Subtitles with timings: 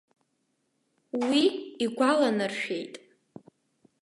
[1.25, 1.41] Уи
[1.83, 2.93] игәаланаршәеит.